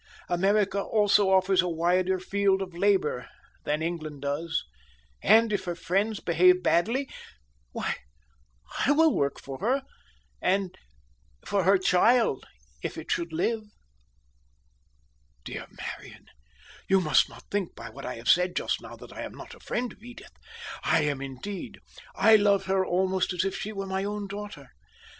America 0.29 0.81
also 0.81 1.29
offers 1.29 1.61
a 1.61 1.69
wider 1.69 2.17
field 2.19 2.61
for 2.61 2.75
labor 2.75 3.29
than 3.65 3.83
England 3.83 4.23
does, 4.23 4.63
and 5.21 5.53
if 5.53 5.65
her 5.65 5.75
friends 5.75 6.19
behave 6.19 6.63
badly, 6.63 7.07
why 7.71 7.97
I 8.87 8.93
will 8.93 9.13
work 9.13 9.39
for 9.39 9.59
her, 9.59 9.83
and 10.41 10.75
for 11.45 11.65
her 11.65 11.77
child 11.77 12.47
if 12.81 12.97
it 12.97 13.11
should 13.11 13.31
live." 13.31 13.61
"Dear 15.45 15.67
Marian, 15.69 16.25
you 16.89 16.99
must 16.99 17.29
not 17.29 17.43
think 17.51 17.75
by 17.75 17.91
what 17.91 18.03
I 18.03 18.23
said 18.23 18.55
just 18.55 18.81
now, 18.81 18.95
that 18.95 19.13
I 19.13 19.21
am 19.21 19.33
not 19.35 19.53
a 19.53 19.59
friend 19.59 19.93
of 19.93 20.01
Edith. 20.03 20.33
I 20.83 21.03
am, 21.03 21.21
indeed. 21.21 21.77
I 22.15 22.37
love 22.37 22.65
her 22.65 22.83
almost 22.83 23.33
as 23.33 23.45
if 23.45 23.55
she 23.55 23.71
were 23.71 23.85
my 23.85 24.03
own 24.03 24.25
daughter. 24.25 24.71